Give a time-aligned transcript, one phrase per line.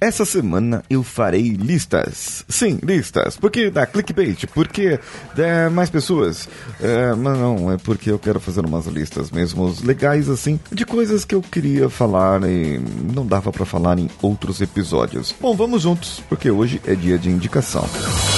[0.00, 2.42] Essa semana eu farei listas.
[2.48, 3.36] Sim, listas.
[3.36, 4.98] Porque dá clickbait, porque
[5.36, 6.48] dá mais pessoas.
[6.80, 11.26] É, mas não, é porque eu quero fazer umas listas mesmo legais assim, de coisas
[11.26, 12.80] que eu queria falar e
[13.12, 15.34] não dava para falar em outros episódios.
[15.38, 17.84] Bom, vamos juntos, porque hoje é dia de indicação.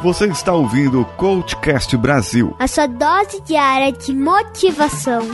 [0.00, 2.54] Você está ouvindo o Coachcast Brasil.
[2.60, 5.26] A sua dose diária de motivação.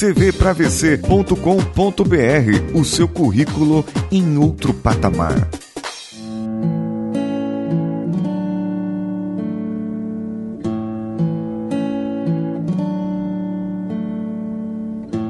[0.00, 1.36] cvpravc.com.br,
[2.74, 5.46] o seu currículo em outro patamar.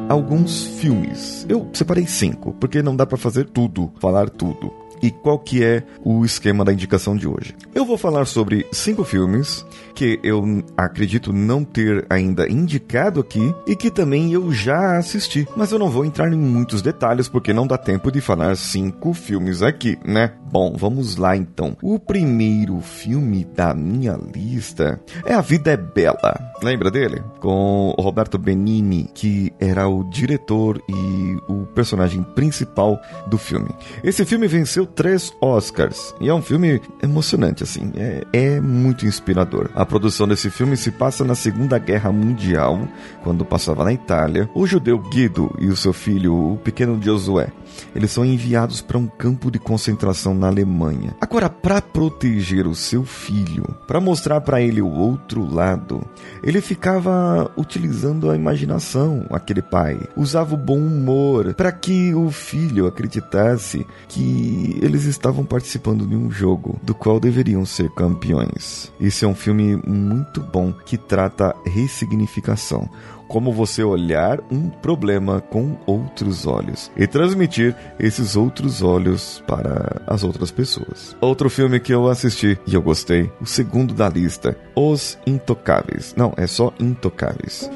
[0.09, 1.45] Alguns filmes.
[1.49, 4.73] Eu separei cinco, porque não dá para fazer tudo, falar tudo
[5.03, 7.55] e qual que é o esquema da indicação de hoje.
[7.75, 9.65] Eu vou falar sobre cinco filmes
[9.95, 15.73] que eu acredito não ter ainda indicado aqui e que também eu já assisti, mas
[15.73, 19.63] eu não vou entrar em muitos detalhes porque não dá tempo de falar cinco filmes
[19.63, 20.33] aqui, né?
[20.51, 21.77] Bom, vamos lá então.
[21.83, 26.35] O primeiro filme da minha lista é A Vida é Bela.
[26.63, 27.23] Lembra dele?
[27.41, 33.71] Com o Roberto Benini, que era o diretor e o personagem principal do filme.
[34.03, 39.71] Esse filme venceu três Oscars e é um filme emocionante, assim, é, é muito inspirador.
[39.75, 42.89] A produção desse filme se passa na Segunda Guerra Mundial,
[43.23, 44.49] quando passava na Itália.
[44.55, 47.53] O judeu Guido e o seu filho, o pequeno Josué,
[47.95, 51.15] eles são enviados para um campo de concentração na Alemanha.
[51.21, 56.03] Agora, para proteger o seu filho, para mostrar para ele o outro lado,
[56.43, 60.01] ele ficava utilizando a imaginação, aquele pai.
[60.17, 66.31] Usava o bom humor para que o filho acreditasse que eles estavam participando de um
[66.31, 68.93] jogo do qual deveriam ser campeões.
[69.01, 72.89] Esse é um filme muito bom que trata ressignificação
[73.31, 80.25] como você olhar um problema com outros olhos e transmitir esses outros olhos para as
[80.25, 81.17] outras pessoas.
[81.21, 86.13] Outro filme que eu assisti e eu gostei, o segundo da lista, Os Intocáveis.
[86.17, 87.71] Não, é só Intocáveis.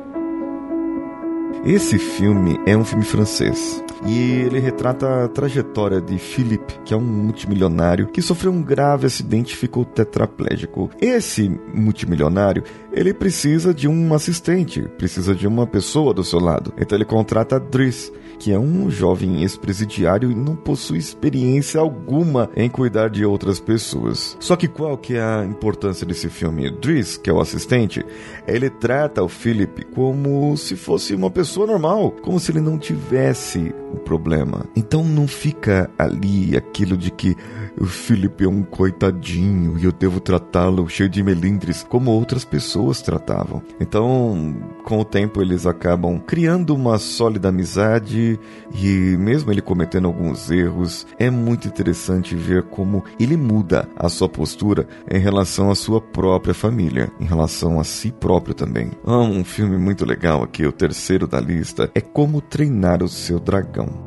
[1.67, 6.97] Esse filme é um filme francês e ele retrata a trajetória de Philippe, que é
[6.97, 10.91] um multimilionário que sofreu um grave acidente e ficou tetraplégico.
[11.01, 12.65] Esse multimilionário,
[12.95, 16.73] ele precisa de um assistente, precisa de uma pessoa do seu lado.
[16.79, 22.69] Então ele contrata Driss, que é um jovem ex-presidiário e não possui experiência alguma em
[22.69, 24.37] cuidar de outras pessoas.
[24.39, 26.71] Só que qual que é a importância desse filme?
[26.71, 28.05] Driss, que é o assistente,
[28.47, 33.75] ele trata o Philip como se fosse uma pessoa normal, como se ele não tivesse
[33.93, 34.67] o problema.
[34.77, 37.37] Então não fica ali aquilo de que
[37.81, 42.84] o Felipe é um coitadinho e eu devo tratá-lo cheio de melindres como outras pessoas
[43.03, 43.63] tratavam.
[43.81, 48.39] Então, com o tempo, eles acabam criando uma sólida amizade
[48.75, 54.29] e, mesmo ele cometendo alguns erros, é muito interessante ver como ele muda a sua
[54.29, 58.91] postura em relação à sua própria família, em relação a si próprio também.
[59.07, 63.41] Ah, um filme muito legal aqui, o terceiro da lista, é Como Treinar o Seu
[63.41, 64.04] Dragão.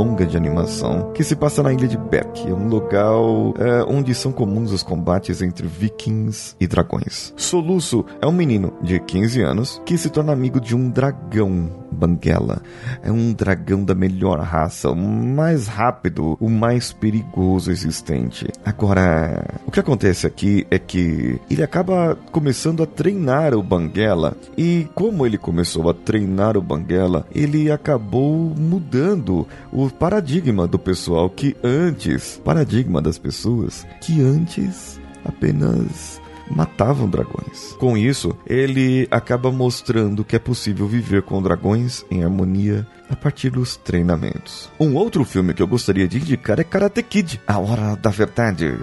[0.00, 2.48] Longa de animação que se passa na ilha de Berk.
[2.48, 7.34] É um local é, onde são comuns os combates entre vikings e dragões.
[7.36, 12.62] Soluço é um menino de 15 anos que se torna amigo de um dragão Banguela.
[13.02, 18.48] É um dragão da melhor raça, o mais rápido, o mais perigoso existente.
[18.64, 24.88] Agora, o que acontece aqui é que ele acaba começando a treinar o Banguela e
[24.94, 31.56] como ele começou a treinar o Banguela, ele acabou mudando o paradigma do pessoal que
[31.62, 36.20] antes, paradigma das pessoas que antes apenas
[36.50, 37.72] matavam dragões.
[37.78, 43.50] Com isso, ele acaba mostrando que é possível viver com dragões em harmonia a partir
[43.50, 44.68] dos treinamentos.
[44.78, 48.78] Um outro filme que eu gostaria de indicar é Karate Kid, A Hora da Verdade.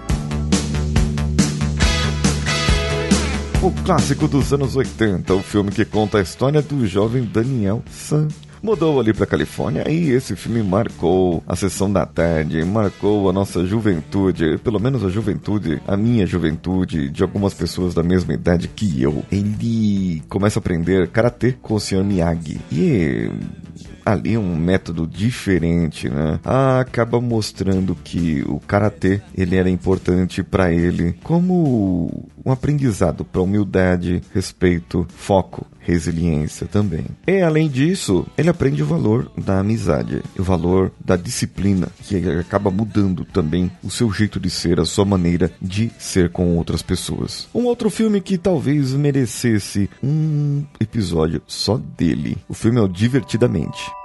[3.60, 8.28] O clássico dos anos 80, o filme que conta a história do jovem Daniel San
[8.62, 13.64] mudou ali para Califórnia e esse filme marcou a sessão da tarde, marcou a nossa
[13.66, 19.02] juventude, pelo menos a juventude, a minha juventude, de algumas pessoas da mesma idade que
[19.02, 19.24] eu.
[19.30, 22.04] Ele começa a aprender karatê com o Sr.
[22.04, 23.30] Miyagi e
[24.04, 26.40] ali um método diferente, né?
[26.44, 33.42] Ah, acaba mostrando que o karatê ele era importante para ele como um aprendizado para
[33.42, 37.06] humildade, respeito, foco resiliência também.
[37.26, 42.70] E além disso, ele aprende o valor da amizade, o valor da disciplina, que acaba
[42.70, 47.48] mudando também o seu jeito de ser, a sua maneira de ser com outras pessoas.
[47.54, 52.36] Um outro filme que talvez merecesse um episódio só dele.
[52.46, 53.97] O filme é o Divertidamente.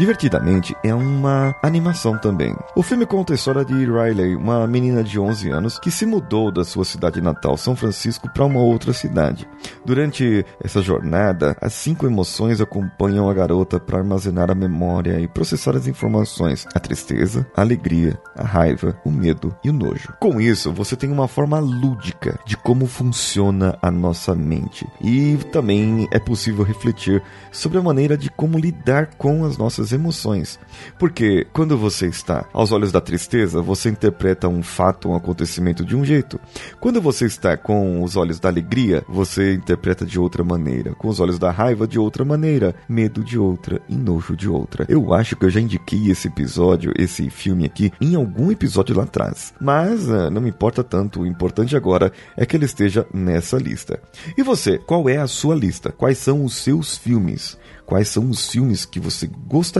[0.00, 2.56] Divertidamente é uma animação também.
[2.74, 6.50] O filme conta a história de Riley, uma menina de 11 anos que se mudou
[6.50, 9.46] da sua cidade natal, São Francisco, para uma outra cidade.
[9.84, 15.76] Durante essa jornada, as cinco emoções acompanham a garota para armazenar a memória e processar
[15.76, 20.14] as informações: a tristeza, a alegria, a raiva, o medo e o nojo.
[20.18, 24.88] Com isso, você tem uma forma lúdica de como funciona a nossa mente.
[24.98, 27.22] E também é possível refletir
[27.52, 30.58] sobre a maneira de como lidar com as nossas emoções.
[30.98, 35.96] Porque quando você está aos olhos da tristeza, você interpreta um fato, um acontecimento de
[35.96, 36.40] um jeito.
[36.80, 40.94] Quando você está com os olhos da alegria, você interpreta de outra maneira.
[40.94, 42.74] Com os olhos da raiva, de outra maneira.
[42.88, 44.84] Medo de outra e nojo de outra.
[44.88, 49.04] Eu acho que eu já indiquei esse episódio, esse filme aqui, em algum episódio lá
[49.04, 49.54] atrás.
[49.60, 51.20] Mas uh, não me importa tanto.
[51.20, 54.00] O importante agora é que ele esteja nessa lista.
[54.36, 55.92] E você, qual é a sua lista?
[55.92, 57.58] Quais são os seus filmes?
[57.90, 59.79] quais são os filmes que você gostaria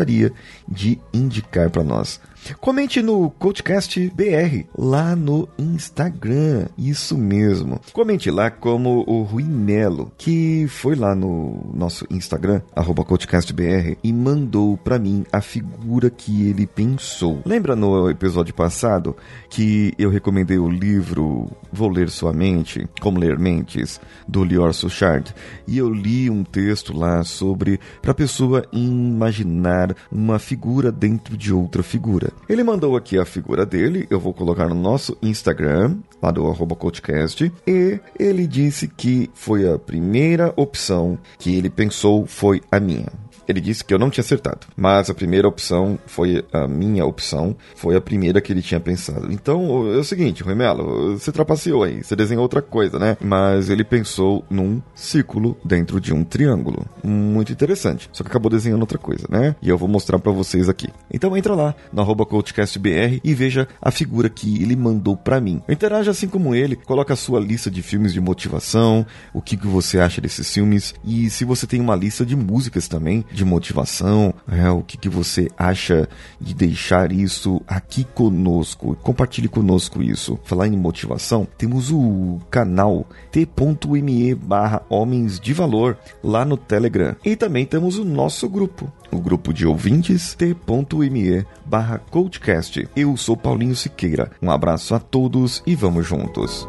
[0.68, 2.20] de indicar para nós.
[2.60, 6.66] Comente no CoachCast BR lá no Instagram.
[6.76, 7.80] Isso mesmo.
[7.92, 12.60] Comente lá como o Rui Melo, que foi lá no nosso Instagram,
[13.10, 17.40] CoachCastBR, e mandou para mim a figura que ele pensou.
[17.44, 19.16] Lembra no episódio passado
[19.48, 25.34] que eu recomendei o livro Vou Ler Sua Mente, Como Ler Mentes, do Lior Suchard?
[25.66, 31.52] E eu li um texto lá sobre para a pessoa imaginar uma figura dentro de
[31.52, 32.29] outra figura.
[32.48, 36.74] Ele mandou aqui a figura dele, eu vou colocar no nosso Instagram, lá do arroba
[36.74, 43.08] coachcast, e ele disse que foi a primeira opção que ele pensou foi a minha.
[43.50, 47.56] Ele disse que eu não tinha acertado, mas a primeira opção foi a minha opção,
[47.74, 49.32] foi a primeira que ele tinha pensado.
[49.32, 53.16] Então é o seguinte, Rui Melo, você trapaceou aí, você desenhou outra coisa, né?
[53.20, 56.86] Mas ele pensou num círculo dentro de um triângulo.
[57.02, 58.08] Muito interessante.
[58.12, 59.56] Só que acabou desenhando outra coisa, né?
[59.60, 60.88] E eu vou mostrar para vocês aqui.
[61.12, 65.60] Então entra lá no arroba coachcastbr e veja a figura que ele mandou para mim.
[65.68, 69.04] Interaja assim como ele, coloca a sua lista de filmes de motivação,
[69.34, 72.88] o que, que você acha desses filmes e se você tem uma lista de músicas
[72.88, 76.06] também, de motivação, é, o que, que você acha
[76.38, 78.94] de deixar isso aqui conosco.
[79.02, 80.38] Compartilhe conosco isso.
[80.44, 87.16] Falar em motivação, temos o canal t.me barra Homens de Valor lá no Telegram.
[87.24, 92.86] E também temos o nosso grupo, o grupo de ouvintes t.me barra Coachcast.
[92.94, 94.30] Eu sou Paulinho Siqueira.
[94.42, 96.68] Um abraço a todos e vamos juntos.